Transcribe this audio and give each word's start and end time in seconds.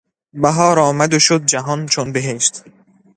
بهار 0.33 0.79
آمد 0.79 1.13
و 1.13 1.19
شد 1.19 1.45
جهان 1.45 1.85
چون 1.85 2.11
بهشت 2.11 2.63